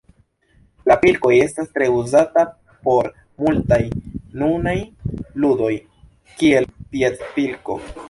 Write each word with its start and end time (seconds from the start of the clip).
La 0.91 0.95
pilkoj 1.03 1.33
estas 1.41 1.69
tre 1.75 1.89
uzataj 1.97 2.47
por 2.89 3.11
multaj 3.45 3.81
nunaj 4.43 4.77
ludoj, 5.45 5.73
kiel 6.43 6.71
piedpilko. 6.97 7.83